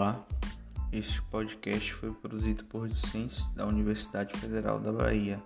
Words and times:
Olá, 0.00 0.26
este 0.90 1.20
podcast 1.24 1.92
foi 1.92 2.10
produzido 2.10 2.64
por 2.64 2.88
discentes 2.88 3.50
da 3.50 3.66
Universidade 3.66 4.34
Federal 4.34 4.80
da 4.80 4.90
Bahia, 4.90 5.42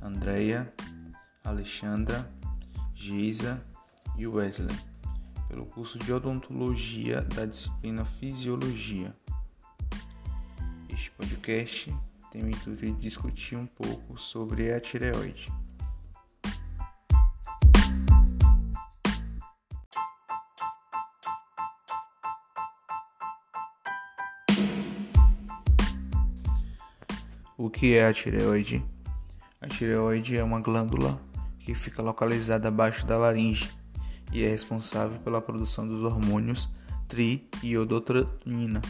Andréia, 0.00 0.72
Alexandra, 1.44 2.26
Geisa 2.94 3.62
e 4.16 4.26
Wesley, 4.26 4.74
pelo 5.48 5.66
curso 5.66 5.98
de 5.98 6.10
Odontologia 6.14 7.20
da 7.20 7.44
disciplina 7.44 8.06
Fisiologia. 8.06 9.14
Este 10.88 11.10
podcast 11.10 11.94
tem 12.32 12.42
o 12.42 12.48
intuito 12.48 12.86
de 12.86 12.92
discutir 12.92 13.56
um 13.56 13.66
pouco 13.66 14.16
sobre 14.16 14.72
a 14.72 14.80
tireoide. 14.80 15.52
O 27.64 27.70
que 27.70 27.94
é 27.94 28.06
a 28.06 28.12
tireoide? 28.12 28.84
A 29.58 29.66
tireoide 29.66 30.36
é 30.36 30.44
uma 30.44 30.60
glândula 30.60 31.18
que 31.60 31.74
fica 31.74 32.02
localizada 32.02 32.68
abaixo 32.68 33.06
da 33.06 33.16
laringe 33.16 33.70
e 34.30 34.44
é 34.44 34.48
responsável 34.50 35.18
pela 35.20 35.40
produção 35.40 35.88
dos 35.88 36.02
hormônios 36.02 36.68
triiodotronina 37.08 38.82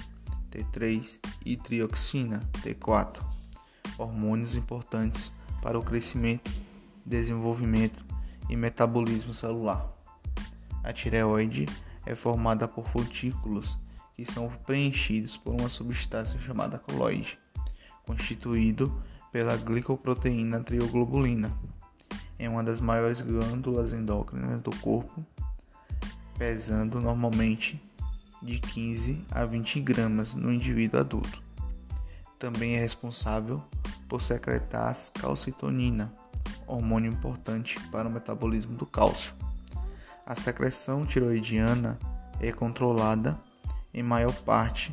T3 0.50 1.20
e 1.46 1.56
trioxina 1.56 2.40
T4, 2.64 3.22
hormônios 3.96 4.56
importantes 4.56 5.32
para 5.62 5.78
o 5.78 5.82
crescimento, 5.84 6.50
desenvolvimento 7.06 8.04
e 8.50 8.56
metabolismo 8.56 9.32
celular. 9.32 9.88
A 10.82 10.92
tireoide 10.92 11.66
é 12.04 12.16
formada 12.16 12.66
por 12.66 12.88
folículos 12.88 13.78
que 14.14 14.24
são 14.24 14.48
preenchidos 14.66 15.36
por 15.36 15.54
uma 15.54 15.68
substância 15.68 16.40
chamada 16.40 16.76
coloide 16.76 17.38
constituído 18.06 19.02
pela 19.32 19.56
glicoproteína 19.56 20.60
trioglobulina. 20.60 21.52
É 22.38 22.48
uma 22.48 22.62
das 22.62 22.80
maiores 22.80 23.20
glândulas 23.20 23.92
endócrinas 23.92 24.60
do 24.62 24.70
corpo, 24.76 25.24
pesando 26.36 27.00
normalmente 27.00 27.82
de 28.42 28.58
15 28.58 29.24
a 29.30 29.44
20 29.44 29.80
gramas 29.80 30.34
no 30.34 30.52
indivíduo 30.52 31.00
adulto. 31.00 31.42
Também 32.38 32.76
é 32.76 32.80
responsável 32.80 33.62
por 34.08 34.20
secretar 34.20 34.94
calcitonina, 35.14 36.12
hormônio 36.66 37.10
importante 37.10 37.80
para 37.90 38.06
o 38.06 38.10
metabolismo 38.10 38.76
do 38.76 38.84
cálcio. 38.84 39.34
A 40.26 40.34
secreção 40.34 41.06
tiroidiana 41.06 41.98
é 42.40 42.52
controlada 42.52 43.38
em 43.92 44.02
maior 44.02 44.34
parte 44.34 44.92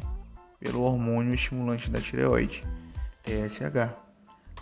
pelo 0.60 0.82
hormônio 0.82 1.34
estimulante 1.34 1.90
da 1.90 2.00
tireoide, 2.00 2.64
TSH, 3.24 3.96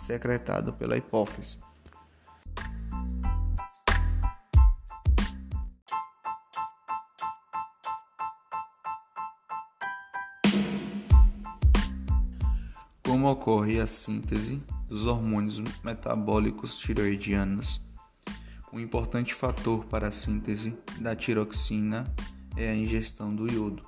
secretado 0.00 0.72
pela 0.72 0.96
hipófise. 0.96 1.58
Como 13.04 13.28
ocorre 13.28 13.80
a 13.80 13.86
síntese 13.86 14.62
dos 14.88 15.04
hormônios 15.04 15.60
metabólicos 15.82 16.76
tiroidianos? 16.76 17.80
Um 18.72 18.78
importante 18.78 19.34
fator 19.34 19.84
para 19.84 20.08
a 20.08 20.12
síntese 20.12 20.72
da 21.00 21.16
tiroxina 21.16 22.04
é 22.56 22.70
a 22.70 22.74
ingestão 22.74 23.34
do 23.34 23.52
iodo. 23.52 23.84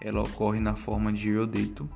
Ela 0.00 0.22
ocorre 0.22 0.58
na 0.58 0.74
forma 0.74 1.12
de 1.12 1.28
iodeto 1.28 1.88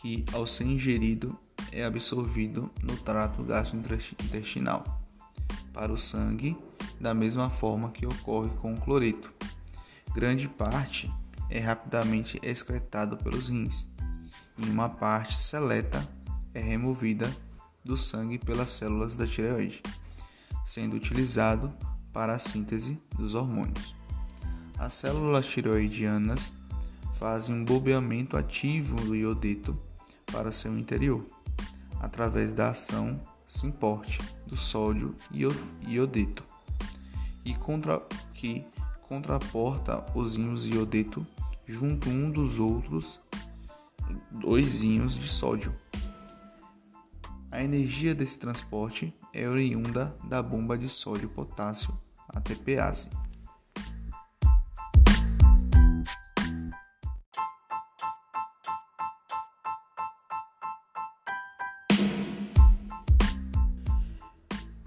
que, 0.00 0.24
ao 0.32 0.46
ser 0.46 0.64
ingerido, 0.64 1.38
é 1.72 1.84
absorvido 1.84 2.70
no 2.82 2.96
trato 2.96 3.42
gastrointestinal 3.42 4.84
para 5.72 5.92
o 5.92 5.98
sangue, 5.98 6.56
da 7.00 7.14
mesma 7.14 7.50
forma 7.50 7.90
que 7.90 8.06
ocorre 8.06 8.50
com 8.60 8.74
o 8.74 8.80
cloreto. 8.80 9.32
Grande 10.14 10.48
parte 10.48 11.12
é 11.50 11.60
rapidamente 11.60 12.38
excretado 12.42 13.16
pelos 13.16 13.48
rins 13.48 13.88
e 14.56 14.68
uma 14.68 14.88
parte 14.88 15.38
seleta 15.38 16.06
é 16.52 16.60
removida 16.60 17.30
do 17.84 17.96
sangue 17.96 18.38
pelas 18.38 18.70
células 18.70 19.16
da 19.16 19.26
tireoide, 19.26 19.82
sendo 20.64 20.96
utilizado 20.96 21.72
para 22.12 22.34
a 22.34 22.38
síntese 22.38 23.00
dos 23.16 23.34
hormônios. 23.34 23.94
As 24.76 24.94
células 24.94 25.46
tireoidianas 25.46 26.52
fazem 27.14 27.54
um 27.54 27.64
bombeamento 27.64 28.36
ativo 28.36 28.96
do 28.96 29.14
iodeto 29.14 29.78
para 30.32 30.52
seu 30.52 30.76
interior, 30.78 31.24
através 32.00 32.52
da 32.52 32.70
ação 32.70 33.20
simporte 33.46 34.20
do 34.46 34.56
sódio 34.56 35.14
iodeto, 35.86 36.44
e 37.44 37.54
contra, 37.54 38.00
que 38.34 38.64
contraporta 39.02 40.04
os 40.14 40.36
íons 40.36 40.66
iodeto 40.66 41.26
junto 41.66 42.08
um 42.08 42.30
dos 42.30 42.58
outros 42.58 43.20
dois 44.30 44.82
íons 44.82 45.14
de 45.14 45.28
sódio. 45.28 45.74
A 47.50 47.62
energia 47.62 48.14
desse 48.14 48.38
transporte 48.38 49.14
é 49.32 49.48
oriunda 49.48 50.14
da 50.24 50.42
bomba 50.42 50.76
de 50.76 50.88
sódio-potássio 50.88 51.98
ATPase. 52.28 53.08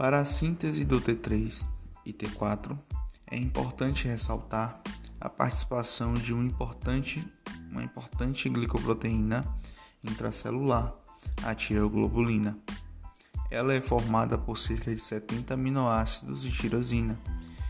Para 0.01 0.19
a 0.19 0.25
síntese 0.25 0.83
do 0.83 0.99
T3 0.99 1.63
e 2.03 2.11
T4, 2.11 2.75
é 3.29 3.37
importante 3.37 4.07
ressaltar 4.07 4.81
a 5.19 5.29
participação 5.29 6.15
de 6.15 6.33
importante, 6.33 7.23
uma 7.69 7.83
importante 7.83 8.49
glicoproteína 8.49 9.45
intracelular, 10.03 10.91
a 11.43 11.53
tireoglobulina. 11.53 12.57
Ela 13.51 13.75
é 13.75 13.79
formada 13.79 14.39
por 14.39 14.57
cerca 14.57 14.89
de 14.89 14.99
70 14.99 15.53
aminoácidos 15.53 16.41
de 16.41 16.49
tirosina 16.49 17.19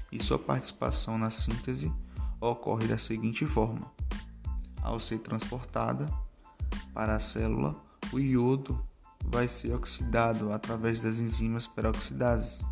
e 0.10 0.24
sua 0.24 0.40
participação 0.40 1.18
na 1.18 1.32
síntese 1.32 1.92
ocorre 2.40 2.88
da 2.88 2.98
seguinte 2.98 3.46
forma: 3.46 3.92
ao 4.82 5.02
ser 5.02 5.18
transportada 5.18 6.06
para 6.94 7.14
a 7.14 7.20
célula, 7.20 7.76
o 8.14 8.18
iodo 8.22 8.82
vai 9.26 9.48
ser 9.48 9.74
oxidado 9.74 10.52
através 10.52 11.02
das 11.02 11.20
enzimas 11.20 11.68
peroxidases 11.68 12.66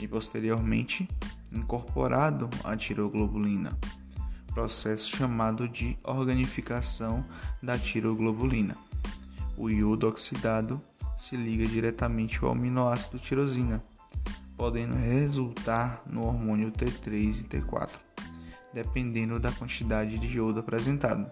e 0.00 0.06
posteriormente 0.06 1.08
incorporado 1.52 2.48
à 2.62 2.76
tiroglobulina, 2.76 3.76
processo 4.52 5.16
chamado 5.16 5.68
de 5.68 5.98
organificação 6.02 7.24
da 7.62 7.78
tiroglobulina. 7.78 8.76
O 9.56 9.68
iodo 9.68 10.08
oxidado 10.08 10.80
se 11.16 11.36
liga 11.36 11.66
diretamente 11.66 12.38
ao 12.42 12.52
aminoácido 12.52 13.18
tirosina, 13.18 13.82
podendo 14.56 14.94
resultar 14.94 16.02
no 16.06 16.24
hormônio 16.24 16.70
T3 16.70 17.40
e 17.40 17.44
T4, 17.44 17.90
dependendo 18.72 19.40
da 19.40 19.50
quantidade 19.50 20.18
de 20.18 20.36
iodo 20.36 20.60
apresentado. 20.60 21.28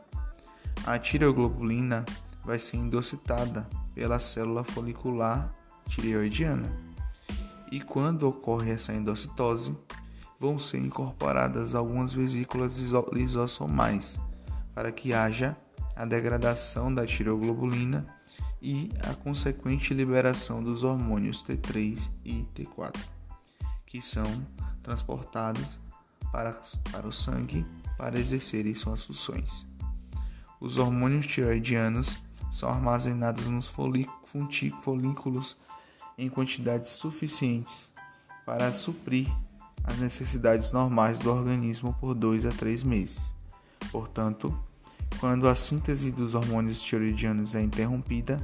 A 0.85 0.99
tiroglobulina 0.99 2.05
vai 2.47 2.61
ser 2.61 2.77
endocitada 2.77 3.69
pela 3.93 4.21
célula 4.21 4.63
folicular 4.63 5.53
tireoidiana. 5.89 6.71
E 7.73 7.81
quando 7.81 8.29
ocorre 8.29 8.71
essa 8.71 8.95
endocitose, 8.95 9.75
vão 10.39 10.57
ser 10.57 10.79
incorporadas 10.79 11.75
algumas 11.75 12.13
vesículas 12.13 12.79
lisossomais 13.13 14.21
para 14.73 14.93
que 14.93 15.13
haja 15.13 15.57
a 15.97 16.05
degradação 16.05 16.95
da 16.95 17.05
tireoglobulina 17.05 18.07
e 18.63 18.91
a 19.03 19.15
consequente 19.15 19.93
liberação 19.93 20.63
dos 20.63 20.85
hormônios 20.85 21.43
T3 21.43 22.09
e 22.25 22.47
T4, 22.55 22.97
que 23.87 24.01
são 24.01 24.47
transportados 24.83 25.81
para, 26.31 26.53
para 26.93 27.09
o 27.09 27.13
sangue 27.13 27.67
para 27.99 28.19
exercerem 28.19 28.75
suas 28.75 29.05
funções. 29.05 29.67
Os 30.61 30.79
hormônios 30.79 31.27
tireoidianos 31.27 32.19
são 32.57 32.71
armazenadas 32.71 33.49
nos 33.49 33.67
folículos 33.67 35.57
em 36.17 36.29
quantidades 36.29 36.93
suficientes 36.93 37.93
para 38.47 38.73
suprir 38.73 39.31
as 39.85 39.99
necessidades 39.99 40.73
normais 40.73 41.19
do 41.19 41.31
organismo 41.31 41.95
por 42.01 42.15
2 42.15 42.47
a 42.47 42.51
3 42.51 42.83
meses. 42.83 43.35
Portanto, 43.93 44.59
quando 45.21 45.47
a 45.47 45.55
síntese 45.55 46.11
dos 46.11 46.35
hormônios 46.35 46.81
tiroidianos 46.81 47.55
é 47.55 47.63
interrompida, 47.63 48.41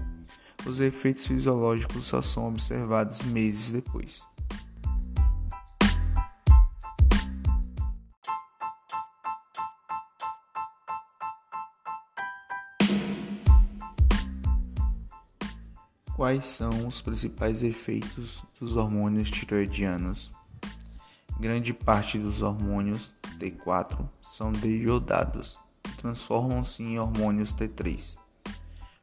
os 0.66 0.78
efeitos 0.78 1.26
fisiológicos 1.26 2.06
só 2.06 2.20
são 2.20 2.48
observados 2.48 3.22
meses 3.22 3.72
depois. 3.72 4.26
Quais 16.14 16.46
são 16.46 16.86
os 16.86 17.00
principais 17.00 17.62
efeitos 17.62 18.44
dos 18.60 18.76
hormônios 18.76 19.30
tiroidianos? 19.30 20.30
Grande 21.40 21.72
parte 21.72 22.18
dos 22.18 22.42
hormônios 22.42 23.14
T4 23.38 24.06
são 24.20 24.52
deiodados 24.52 25.58
e 25.88 25.96
transformam-se 25.96 26.82
em 26.82 26.98
hormônios 26.98 27.54
T3, 27.54 28.18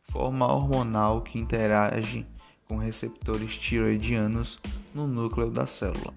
forma 0.03 0.45
hormonal 0.45 1.23
que 1.23 1.39
interage 1.39 2.27
com 2.67 2.77
receptores 2.77 3.57
tiroidianos 3.57 4.59
no 4.93 5.07
núcleo 5.07 5.49
da 5.49 5.65
célula, 5.65 6.13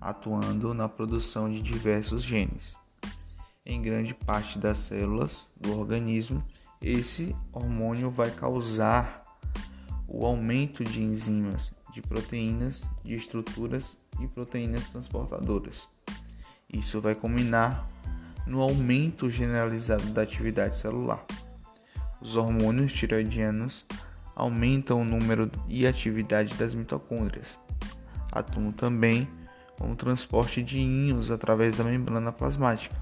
atuando 0.00 0.74
na 0.74 0.88
produção 0.88 1.48
de 1.48 1.62
diversos 1.62 2.24
genes. 2.24 2.76
Em 3.64 3.80
grande 3.80 4.12
parte 4.12 4.58
das 4.58 4.80
células 4.80 5.50
do 5.56 5.78
organismo, 5.78 6.44
esse 6.82 7.34
hormônio 7.52 8.10
vai 8.10 8.32
causar 8.32 9.25
o 10.08 10.24
aumento 10.24 10.84
de 10.84 11.02
enzimas, 11.02 11.74
de 11.92 12.00
proteínas, 12.02 12.88
de 13.04 13.14
estruturas 13.14 13.96
e 14.20 14.26
proteínas 14.26 14.86
transportadoras. 14.86 15.88
Isso 16.72 17.00
vai 17.00 17.14
culminar 17.14 17.88
no 18.46 18.60
aumento 18.60 19.30
generalizado 19.30 20.04
da 20.10 20.22
atividade 20.22 20.76
celular. 20.76 21.24
Os 22.20 22.36
hormônios 22.36 22.92
tiroidianos 22.92 23.84
aumentam 24.34 25.00
o 25.00 25.04
número 25.04 25.50
e 25.68 25.86
atividade 25.86 26.54
das 26.54 26.74
mitocôndrias. 26.74 27.58
Atuam 28.30 28.70
também 28.72 29.26
com 29.78 29.92
o 29.92 29.96
transporte 29.96 30.62
de 30.62 30.78
íons 30.78 31.30
através 31.30 31.78
da 31.78 31.84
membrana 31.84 32.32
plasmática, 32.32 32.96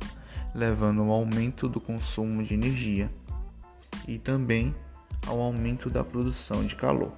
levando 0.54 1.02
ao 1.02 1.10
aumento 1.10 1.68
do 1.68 1.80
consumo 1.80 2.42
de 2.42 2.54
energia 2.54 3.10
e 4.06 4.18
também 4.18 4.74
ao 5.26 5.40
aumento 5.40 5.88
da 5.90 6.04
produção 6.04 6.64
de 6.64 6.76
calor. 6.76 7.12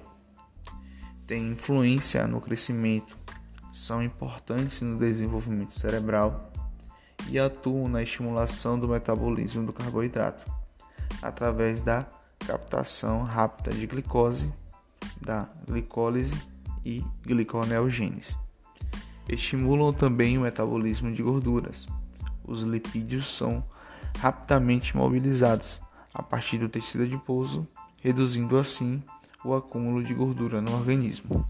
Tem 1.25 1.51
influência 1.51 2.25
no 2.27 2.39
crescimento, 2.39 3.17
são 3.73 4.01
importantes 4.01 4.81
no 4.81 4.97
desenvolvimento 4.97 5.77
cerebral 5.77 6.51
e 7.29 7.37
atuam 7.37 7.87
na 7.87 8.01
estimulação 8.01 8.79
do 8.79 8.87
metabolismo 8.87 9.65
do 9.65 9.73
carboidrato 9.73 10.49
através 11.21 11.81
da 11.81 12.05
captação 12.39 13.23
rápida 13.23 13.71
de 13.71 13.85
glicose, 13.85 14.51
da 15.21 15.49
glicólise 15.67 16.41
e 16.85 17.03
gliconeogênese. 17.25 18.37
Estimulam 19.27 19.91
também 19.91 20.37
o 20.37 20.41
metabolismo 20.41 21.11
de 21.11 21.21
gorduras. 21.21 21.87
Os 22.45 22.61
lipídios 22.61 23.35
são 23.35 23.63
rapidamente 24.19 24.95
mobilizados 24.95 25.81
a 26.13 26.23
partir 26.23 26.57
do 26.59 26.69
tecido 26.69 27.03
adiposo 27.03 27.67
reduzindo 28.07 28.57
assim 28.57 29.03
o 29.43 29.53
acúmulo 29.53 30.01
de 30.01 30.13
gordura 30.13 30.61
no 30.61 30.73
organismo. 30.73 31.45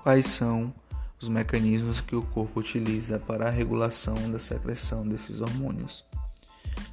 Quais 0.00 0.26
são 0.26 0.72
os 1.20 1.28
mecanismos 1.28 2.00
que 2.00 2.14
o 2.14 2.22
corpo 2.22 2.60
utiliza 2.60 3.18
para 3.18 3.48
a 3.48 3.50
regulação 3.50 4.30
da 4.30 4.38
secreção 4.38 5.04
desses 5.04 5.40
hormônios? 5.40 6.04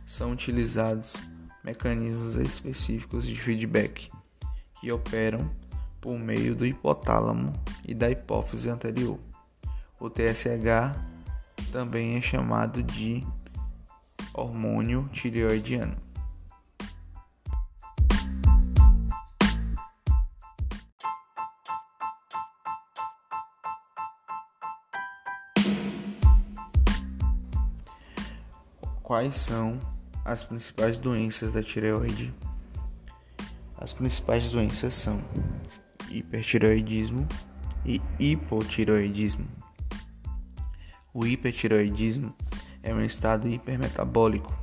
São 0.07 0.31
utilizados 0.31 1.15
mecanismos 1.63 2.35
específicos 2.35 3.27
de 3.27 3.35
feedback 3.35 4.09
que 4.81 4.91
operam 4.91 5.51
por 6.01 6.17
meio 6.17 6.55
do 6.55 6.65
hipotálamo 6.65 7.53
e 7.89 7.93
da 7.95 8.07
hipófise 8.11 8.69
anterior. 8.69 9.19
O 9.99 10.11
TSH 10.11 10.95
também 11.71 12.17
é 12.17 12.21
chamado 12.21 12.83
de 12.83 13.25
hormônio 14.31 15.09
tireoidiano. 15.11 15.97
Quais 29.01 29.35
são 29.35 29.81
as 30.23 30.43
principais 30.43 30.99
doenças 30.99 31.53
da 31.53 31.63
tireoide? 31.63 32.31
As 33.75 33.93
principais 33.93 34.51
doenças 34.51 34.93
são 34.93 35.19
hipertireoidismo 36.11 37.27
e 37.85 38.01
hipotireoidismo. 38.19 39.47
O 41.13 41.25
hipertireoidismo 41.25 42.33
é 42.83 42.93
um 42.93 43.01
estado 43.01 43.47
hipermetabólico 43.47 44.53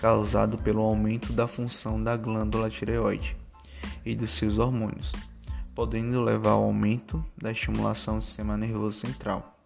causado 0.00 0.56
pelo 0.58 0.82
aumento 0.82 1.32
da 1.32 1.48
função 1.48 2.02
da 2.02 2.16
glândula 2.16 2.70
tireoide 2.70 3.36
e 4.04 4.14
dos 4.14 4.32
seus 4.32 4.58
hormônios, 4.58 5.12
podendo 5.74 6.22
levar 6.22 6.50
ao 6.50 6.64
aumento 6.64 7.24
da 7.36 7.50
estimulação 7.50 8.18
do 8.18 8.24
sistema 8.24 8.56
nervoso 8.56 8.98
central. 8.98 9.56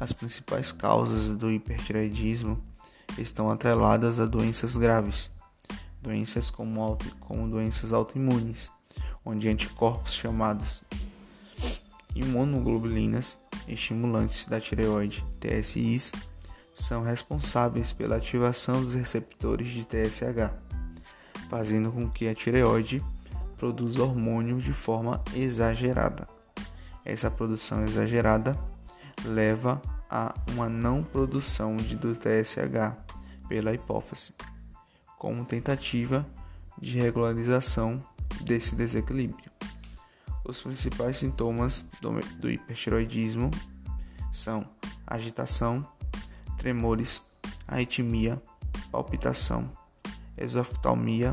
As 0.00 0.12
principais 0.12 0.72
causas 0.72 1.36
do 1.36 1.50
hipertireoidismo 1.50 2.60
estão 3.18 3.50
atreladas 3.50 4.18
a 4.18 4.26
doenças 4.26 4.76
graves, 4.76 5.30
doenças 6.02 6.50
como, 6.50 6.96
como 7.20 7.48
doenças 7.48 7.92
autoimunes, 7.92 8.70
onde 9.24 9.48
anticorpos 9.48 10.14
chamados 10.14 10.82
imunoglobulinas 12.14 13.38
estimulantes 13.68 14.46
da 14.46 14.60
tireoide, 14.60 15.24
TSIs, 15.38 16.12
são 16.74 17.02
responsáveis 17.02 17.92
pela 17.92 18.16
ativação 18.16 18.82
dos 18.82 18.94
receptores 18.94 19.68
de 19.68 19.84
TSH, 19.84 20.50
fazendo 21.48 21.92
com 21.92 22.08
que 22.08 22.28
a 22.28 22.34
tireoide 22.34 23.02
produza 23.56 24.02
hormônio 24.02 24.58
de 24.58 24.72
forma 24.72 25.22
exagerada. 25.34 26.26
Essa 27.04 27.30
produção 27.30 27.84
exagerada 27.84 28.56
leva 29.24 29.80
a 30.08 30.34
uma 30.52 30.68
não 30.68 31.02
produção 31.02 31.76
de 31.76 31.94
do 31.94 32.14
TSH 32.14 32.96
pela 33.48 33.74
hipófise, 33.74 34.32
como 35.18 35.44
tentativa 35.44 36.26
de 36.80 36.98
regularização 36.98 38.02
desse 38.40 38.74
desequilíbrio. 38.74 39.59
Os 40.44 40.60
principais 40.62 41.18
sintomas 41.18 41.84
do, 42.00 42.50
hipertiroidismo 42.50 43.50
são 44.32 44.66
agitação, 45.06 45.86
tremores, 46.56 47.22
arritmia, 47.68 48.40
palpitação, 48.90 49.70
exoftalmia, 50.36 51.32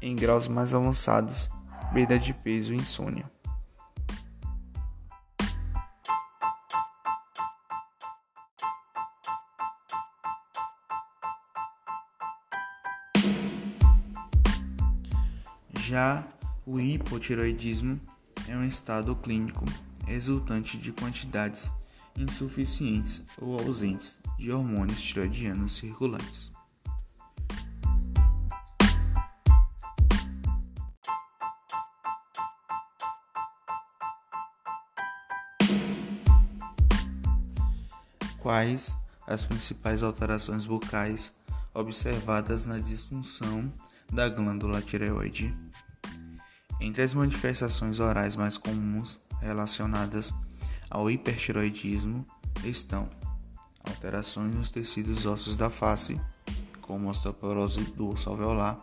em 0.00 0.16
graus 0.16 0.48
mais 0.48 0.74
avançados, 0.74 1.48
perda 1.92 2.18
de 2.18 2.32
peso 2.32 2.72
e 2.72 2.76
insônia. 2.76 3.30
Já 15.78 16.24
o 16.64 16.78
hipotiroidismo 16.78 18.00
é 18.48 18.56
um 18.56 18.64
estado 18.64 19.14
clínico 19.16 19.64
resultante 20.06 20.78
de 20.78 20.92
quantidades 20.92 21.72
insuficientes 22.16 23.22
ou 23.40 23.58
ausentes 23.58 24.20
de 24.38 24.52
hormônios 24.52 25.02
tiroidianos 25.02 25.76
circulantes. 25.76 26.52
Quais 38.38 38.96
as 39.26 39.44
principais 39.44 40.02
alterações 40.02 40.66
bucais 40.66 41.34
observadas 41.72 42.66
na 42.66 42.78
disfunção 42.78 43.72
da 44.12 44.28
glândula 44.28 44.82
tireoide? 44.82 45.54
Entre 46.82 47.00
as 47.00 47.14
manifestações 47.14 48.00
orais 48.00 48.34
mais 48.34 48.58
comuns 48.58 49.20
relacionadas 49.40 50.34
ao 50.90 51.08
hipertiroidismo 51.08 52.26
estão 52.64 53.08
alterações 53.88 54.52
nos 54.52 54.72
tecidos 54.72 55.24
ósseos 55.24 55.56
da 55.56 55.70
face, 55.70 56.20
como 56.80 57.08
osteoporose 57.08 57.84
do 57.92 58.08
osso 58.08 58.28
alveolar. 58.28 58.76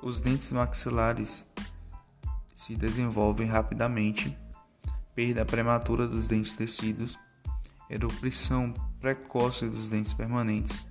Os 0.00 0.20
dentes 0.20 0.52
maxilares 0.52 1.44
se 2.54 2.76
desenvolvem 2.76 3.48
rapidamente, 3.48 4.38
perda 5.12 5.44
prematura 5.44 6.06
dos 6.06 6.28
dentes 6.28 6.54
tecidos, 6.54 7.18
erupção 7.90 8.72
precoce 9.00 9.66
dos 9.66 9.88
dentes 9.88 10.14
permanentes, 10.14 10.86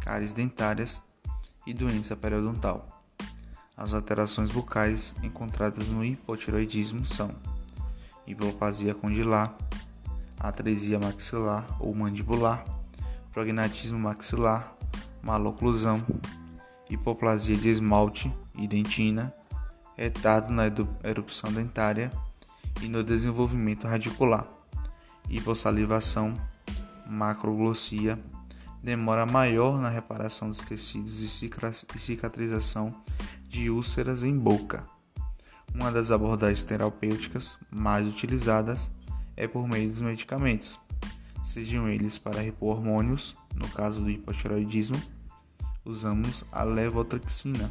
cáries 0.00 0.32
dentárias 0.32 1.02
e 1.66 1.74
doença 1.74 2.16
periodontal. 2.16 2.97
As 3.78 3.94
alterações 3.94 4.50
bucais 4.50 5.14
encontradas 5.22 5.86
no 5.86 6.04
hipotiroidismo 6.04 7.06
são 7.06 7.30
hipoplasia 8.26 8.92
condilar, 8.92 9.56
atresia 10.36 10.98
maxilar 10.98 11.64
ou 11.78 11.94
mandibular, 11.94 12.64
prognatismo 13.32 13.96
maxilar, 13.96 14.74
maloclusão, 15.22 16.04
hipoplasia 16.90 17.56
de 17.56 17.68
esmalte 17.68 18.34
e 18.56 18.66
dentina, 18.66 19.32
retardo 19.96 20.52
na 20.52 20.64
erupção 21.04 21.52
dentária 21.52 22.10
e 22.82 22.88
no 22.88 23.04
desenvolvimento 23.04 23.86
radicular, 23.86 24.44
hipossalivação, 25.30 26.34
macroglossia, 27.06 28.18
demora 28.82 29.24
maior 29.24 29.78
na 29.78 29.88
reparação 29.88 30.48
dos 30.48 30.58
tecidos 30.58 31.20
e 31.20 31.28
cicatrização 31.98 32.92
de 33.48 33.70
úlceras 33.70 34.22
em 34.22 34.38
boca. 34.38 34.86
Uma 35.74 35.90
das 35.90 36.10
abordagens 36.10 36.64
terapêuticas 36.64 37.58
mais 37.70 38.06
utilizadas 38.06 38.90
é 39.36 39.48
por 39.48 39.66
meio 39.66 39.90
dos 39.90 40.02
medicamentos, 40.02 40.78
sejam 41.42 41.88
eles 41.88 42.18
para 42.18 42.40
repor 42.40 42.76
hormônios, 42.76 43.34
no 43.54 43.66
caso 43.68 44.02
do 44.02 44.10
hipotiroidismo, 44.10 45.00
usamos 45.84 46.44
a 46.52 46.62
levotrexina, 46.62 47.70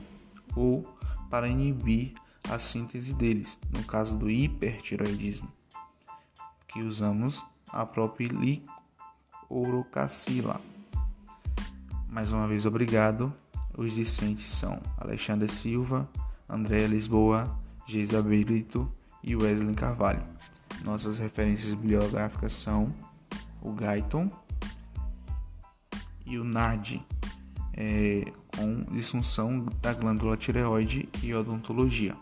ou 0.56 0.84
para 1.30 1.48
inibir 1.48 2.14
a 2.50 2.58
síntese 2.58 3.14
deles, 3.14 3.60
no 3.72 3.84
caso 3.84 4.18
do 4.18 4.28
hipertiroidismo, 4.30 5.52
que 6.68 6.82
usamos 6.82 7.46
a 7.70 7.86
propiliurocacila. 7.86 10.60
Mais 12.10 12.32
uma 12.32 12.48
vez, 12.48 12.66
obrigado. 12.66 13.32
Os 13.78 13.94
discentes 13.94 14.52
são 14.52 14.82
Alexandre 14.98 15.48
Silva, 15.48 16.10
Andréa 16.50 16.88
Lisboa, 16.88 17.56
Geisa 17.86 18.22
Brito 18.24 18.92
e 19.24 19.36
Wesley 19.36 19.76
Carvalho. 19.76 20.24
Nossas 20.84 21.20
referências 21.20 21.76
bibliográficas 21.76 22.54
são 22.54 22.92
o 23.62 23.72
Guyton 23.72 24.32
e 26.26 26.40
o 26.40 26.44
NAD, 26.44 27.06
é, 27.74 28.26
com 28.56 28.84
disfunção 28.92 29.64
da 29.80 29.94
glândula 29.94 30.36
tireoide 30.36 31.08
e 31.22 31.34
odontologia. 31.36 32.16